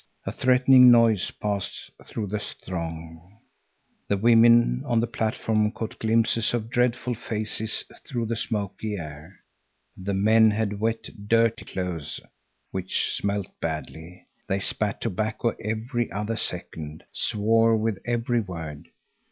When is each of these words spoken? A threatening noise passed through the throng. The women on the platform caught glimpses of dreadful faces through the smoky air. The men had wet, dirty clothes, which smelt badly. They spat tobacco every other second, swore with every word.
A 0.25 0.31
threatening 0.31 0.89
noise 0.89 1.29
passed 1.29 1.91
through 2.03 2.25
the 2.25 2.39
throng. 2.39 3.37
The 4.07 4.17
women 4.17 4.81
on 4.83 4.99
the 4.99 5.05
platform 5.05 5.71
caught 5.71 5.99
glimpses 5.99 6.55
of 6.55 6.71
dreadful 6.71 7.13
faces 7.13 7.85
through 8.07 8.25
the 8.25 8.35
smoky 8.35 8.95
air. 8.95 9.41
The 9.95 10.15
men 10.15 10.49
had 10.49 10.79
wet, 10.79 11.07
dirty 11.27 11.65
clothes, 11.65 12.19
which 12.71 13.11
smelt 13.13 13.45
badly. 13.59 14.25
They 14.47 14.57
spat 14.57 15.01
tobacco 15.01 15.53
every 15.63 16.11
other 16.11 16.35
second, 16.35 17.03
swore 17.13 17.77
with 17.77 17.99
every 18.03 18.39
word. 18.41 18.87